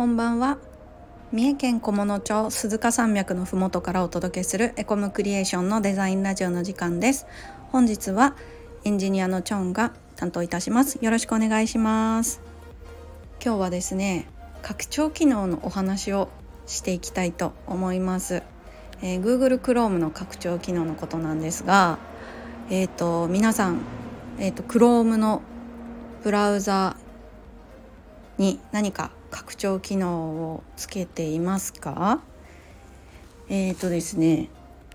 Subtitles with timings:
[0.00, 0.56] こんばんは。
[1.30, 7.26] 三重県菰野町鈴鹿山脈のふもとからお届けするエコムクリエーションのデザインラジオの時間です。
[7.70, 8.34] 本日は
[8.84, 10.98] エンジニアのチョンが担当いたします。
[11.02, 12.40] よろしくお願いします。
[13.44, 14.26] 今日はですね
[14.62, 16.30] 拡張機能のお話を
[16.66, 18.42] していきたいと思います、
[19.02, 21.98] えー、Google Chrome の拡張機能のことなんですが
[22.70, 23.82] えっ、ー、と皆さん
[24.38, 25.42] えっ、ー、と Chrome の
[26.24, 26.96] ブラウザ
[28.38, 32.20] に何か拡張機能をつけていますか？
[33.48, 34.48] えっ、ー、とですね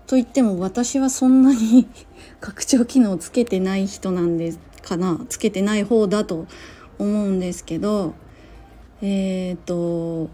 [0.06, 1.88] と言っても私はそんなに
[2.40, 6.46] 拡張機能をつけてない人なんですかなつけてない方だと
[6.98, 8.14] 思うんですけど
[9.02, 10.30] えっ、ー、と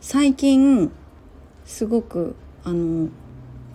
[0.00, 0.90] 最近
[1.64, 3.08] すごくあの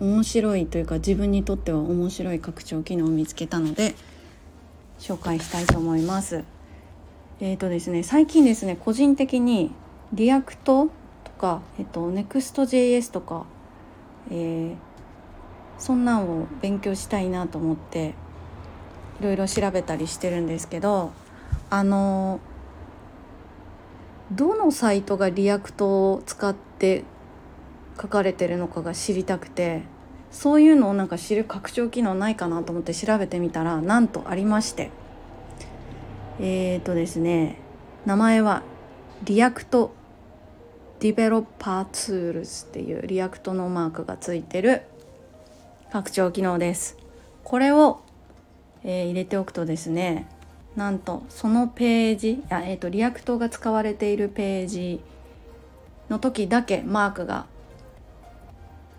[0.00, 3.94] 面白いというか自分にとっては面白い拡張機能を見つけたので
[4.98, 6.44] 紹介したいと思います。
[7.42, 9.72] え、ー、とですね最近ですね個人的に
[10.12, 10.90] React
[11.24, 13.46] とか、えっ、ー、と、 Next.js とか、
[14.30, 14.76] えー、
[15.78, 18.14] そんなんを勉強したいなと思って
[19.20, 21.12] いろいろ調べたりしてるんですけど
[21.70, 22.40] あの
[24.32, 27.04] どのサイトが Reactを使って
[28.00, 29.82] 書かれてるのかが知りたくて
[30.30, 34.90] そういうのをなんか知る拡張機能ないかなと思って調べてみたらなんとありまして。
[36.40, 37.58] えっ、ー、とですね
[38.06, 38.62] 名前は
[39.24, 39.92] React
[40.98, 44.82] Developer Tools っていう Reactのマークがついてる
[45.92, 46.96] 拡張機能です。
[47.44, 48.00] これを、
[48.84, 50.28] えー、入れておくとですね
[50.76, 55.00] なんとそのページあ、えーと、 Reactが使われているページ
[56.08, 57.46] の時だけマークが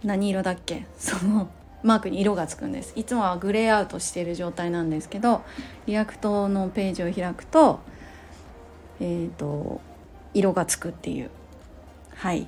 [0.04, 0.86] 何色だっけ？
[0.98, 1.50] そ の
[1.84, 2.94] マークに色がつくんです。
[2.96, 5.42] いつもはグレーアウトしている状態なんですけど
[5.88, 7.80] Reactのページを開くと
[9.00, 9.82] えっ、ー、と
[10.34, 11.30] 色がつくっていう。
[12.16, 12.48] はい。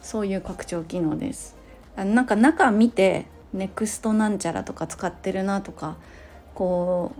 [0.00, 1.56] そういう拡張機能です。
[1.96, 5.96] あなんか中見て Nextなんちゃらとか使ってるなとか
[6.54, 7.12] こ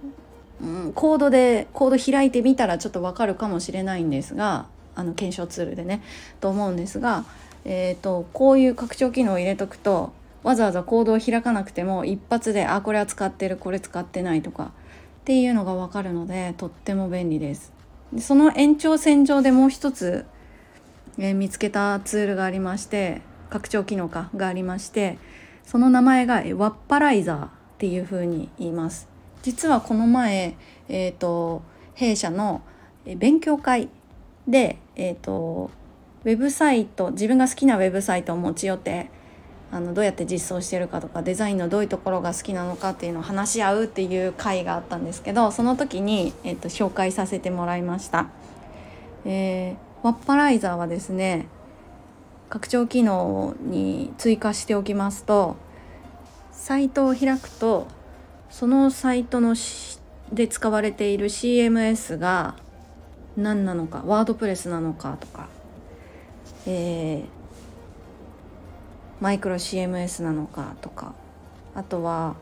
[0.63, 6.03] う、うん、コードでコード開いてみたらちょっとわかるかもしれないんですがあの検証ツールでね
[6.41, 7.25] と思うんですが、
[7.65, 10.13] えーとこういう拡張機能を入れとくと
[10.43, 14.73] わざわざコードを開かなくても一発であこれは使ってるこれ使ってないとか
[15.23, 17.73] っていうのが分かるのでとっても便利です。
[18.13, 20.27] でその延長線上でもう一つ、
[21.19, 25.19] えー、見つけたツールがありまして拡張機能かがありまして
[25.65, 27.49] その名前がワッパライザーっ
[27.79, 29.09] ていうふうに言います。
[29.43, 30.57] 実はこの前、
[30.89, 31.63] えーと、
[31.95, 32.63] 弊社の
[33.17, 33.89] 勉強会
[34.47, 35.71] で、えーと
[36.25, 39.11] ウェブサイト自分が好きなウェブサイトを持ち寄って
[39.73, 48.29] あのどうやって実装してるかとかデザインのどういうところが好きなのかっていうのを話し合うっていう会があったんですけどその時に、えっと、紹介させてもらいました。
[49.25, 51.47] えー、ワッパライザーはですね
[52.51, 55.57] 拡張機能に追加しておきますと
[56.51, 57.87] サイトを開くと
[58.51, 59.57] そのサイトの
[60.33, 62.57] で使われている CMS が
[63.39, 65.49] 何なのかワードプレスなのかとか、
[66.67, 67.42] えー
[69.23, 71.15] マイクロ CMS なのかとか
[71.77, 72.35] あとは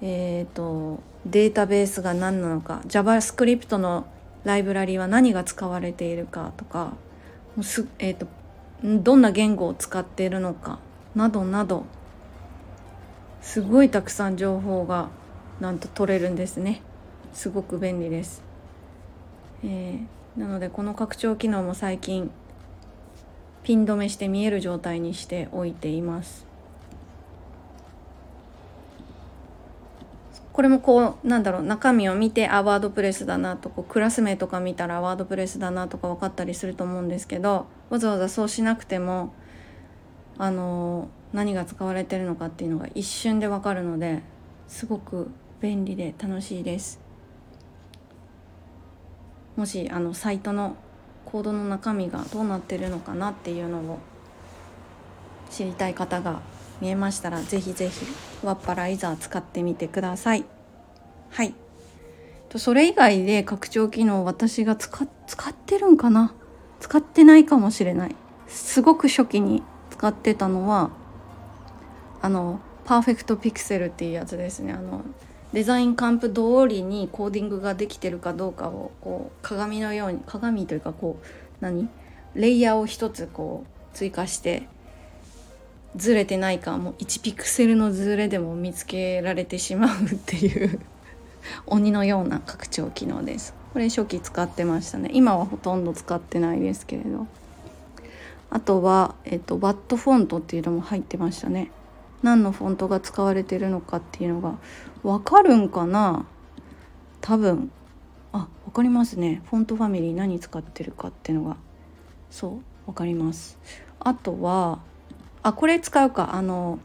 [0.00, 4.06] えっ、ー、とデータベースが何なのか JavaScript の
[4.44, 6.92] ライブラリは何が使われているかとか
[7.60, 8.28] す、えーと、
[8.84, 10.78] どんな言語を使っているのか
[11.16, 11.86] などなど
[13.42, 15.08] すごいたくさん情報が
[15.58, 16.82] なんと取れるんですね。
[17.32, 18.42] すごく便利です、
[19.64, 22.30] えー、なのでこの拡張機能も最近
[23.66, 26.46] ピン止めして見える状態にしておいています
[30.52, 39.34] これもこうなんだろう中身を見てあワードプレスだなとこうクラス名とか見たらワードプレスだなとか分かったりすると思うんですけどわざわざそうしなくても
[40.38, 44.22] あの何が使われてるのかっていうのが一瞬で分かるので
[44.68, 45.28] すごく
[45.60, 47.00] 便利で楽しいです。
[49.56, 50.76] もしあのサイトの
[51.26, 53.98] コードの中身がどうなってるのかなっていうのを
[55.50, 56.40] 知りたい方が
[56.80, 58.06] 見えましたらぜひぜひ
[58.42, 60.44] ワッパライザー使ってみてください。
[61.30, 61.54] はい。
[62.56, 65.06] それ以外で拡張機能私が使っ
[65.52, 66.32] てるんかな？
[66.80, 68.16] 使ってないかもしれない。
[68.46, 70.90] すごく初期に使ってたのは
[72.22, 74.72] あのパーフェクトピクセルっていうやつですね。
[74.72, 75.02] あの
[75.52, 81.26] デザインカンプ通りにコーディングができてるかどうかをこう鏡のように鏡というかこう
[81.60, 81.88] 何？
[82.34, 84.68] レイヤーを一つこう追加して
[85.96, 90.80] ずれてないかもう1ピクセルのずれでも見つけられてしまうっていう
[91.66, 93.54] 鬼のような拡張機能です。
[93.72, 95.10] これ初期使ってましたね。
[95.12, 97.26] 今はほとんど使ってないですけれど。
[98.48, 101.70] あとは、えっと、バットフォントっていうのも入ってましたね。
[102.26, 104.58] 何のフォントが使われてるのかっていうのが
[105.04, 106.26] わかるんかな？
[107.20, 107.70] 多分。
[108.32, 109.42] あわかりますね。
[109.48, 111.56] フォントファミリー何使ってるかっていうのが。
[112.28, 113.60] そうわかります。
[114.00, 114.80] あとは
[115.44, 116.34] あこれ使うか。
[116.34, 116.80] あの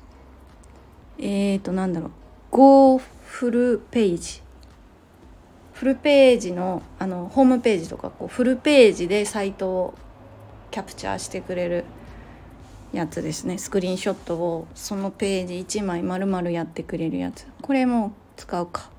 [1.17, 2.11] えっ、ー、となんだろう。
[2.51, 4.43] Go フルページ
[5.73, 9.93] フルページのあのホームページとかこうフルページでサイトを
[10.69, 11.85] キャプチャーしてくれる
[12.93, 13.57] やつですね。
[13.57, 17.45] スクリーンショットをそのページ1枚丸々やってくれるやつ。
[17.61, 18.89] これも使うか。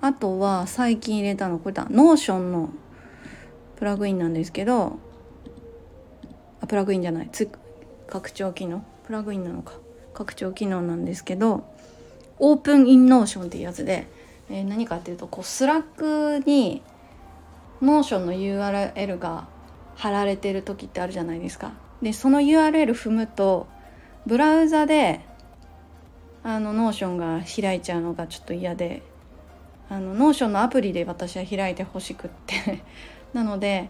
[0.00, 1.86] あとは最近入れたのこれだ。
[1.90, 2.70] Notionの
[3.76, 4.98] プラグインなんですけど
[6.60, 7.28] あプラグインじゃない。
[7.32, 7.48] つ
[8.06, 8.84] 拡張機能？
[9.06, 9.72] プラグインなのか。
[10.14, 11.64] 拡張機能なんですけど
[12.38, 14.06] Open in Notion っていうやつで、
[14.48, 16.82] えー、何かっていうとこう Slackに
[17.82, 19.48] Notionの URL が
[19.96, 21.72] 貼られてる時ってあるじゃないですか。
[22.04, 23.66] でその URL 踏むと
[24.26, 25.22] ブラウザで
[26.42, 29.02] あの Notionが開いちゃうのがちょっと嫌で
[29.88, 32.82] あの Notionのアプリで私は開いてほしくって。
[33.32, 33.88] なので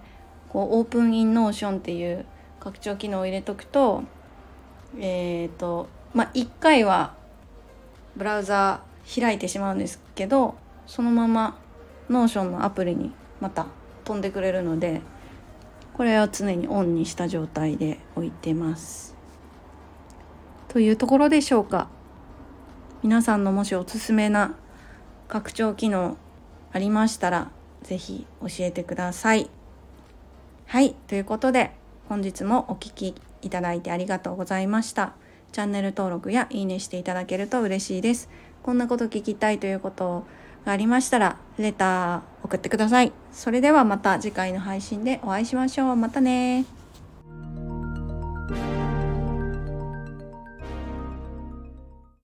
[0.49, 2.25] こう Open in Notion っていう
[2.61, 4.05] 拡張機能を入れとくと
[4.99, 7.15] えっ、ー、とまあ1回は
[8.17, 8.81] ブラウザ
[9.21, 10.55] 開いてしまうんですけど
[10.87, 11.59] そのまま
[12.09, 13.67] Notion のアプリにまた
[14.05, 15.03] 飛んでくれるので
[15.95, 19.15] これは常にオンにした状態で置いてます。
[20.69, 21.89] というところでしょうか。
[23.03, 24.57] 皆さんのもしおすすめな
[25.29, 26.17] 拡張機能
[26.73, 27.51] ありましたら
[27.83, 29.49] 是非教えてください。
[30.67, 31.71] はい、ということで
[32.09, 35.13] 本日もお聴きいただいてありがとうございました。
[35.53, 38.29] チャンネル登録やいいねしていただけると嬉しいです。
[38.65, 40.27] こんなこと聞きたいということ
[40.65, 43.13] がありましたら、レター送ってください。
[43.33, 45.97] それではまた次回の配信でお会いしましょう。
[45.97, 46.67] またね